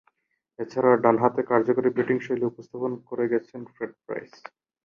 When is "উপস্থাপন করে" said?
2.47-3.25